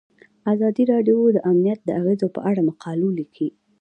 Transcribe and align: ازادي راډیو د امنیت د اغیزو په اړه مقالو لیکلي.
ازادي 0.53 0.83
راډیو 0.93 1.19
د 1.31 1.37
امنیت 1.51 1.79
د 1.85 1.89
اغیزو 2.01 2.27
په 2.35 2.39
اړه 2.49 2.61
مقالو 2.69 3.07
لیکلي. 3.19 3.51